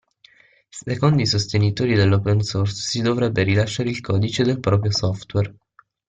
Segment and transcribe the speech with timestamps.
[0.83, 5.53] Secondo i sostenitori dell'Open Source si dovrebbe rilasciare il codice del proprio software.